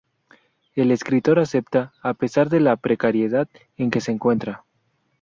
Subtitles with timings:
[0.73, 4.65] El escritor acepta, a pesar de la precariedad en que se encuentra.